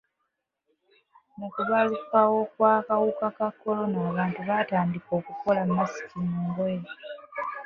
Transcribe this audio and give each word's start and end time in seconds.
Mu 1.37 1.47
kubalukawo 1.53 2.37
kw'akawuka 2.53 3.27
ka 3.37 3.47
kolona 3.59 3.99
abantu 4.11 4.39
baatandika 4.47 5.09
okukola 5.19 5.61
masiki 5.75 6.17
mu 6.29 6.39
ngoye. 6.47 6.81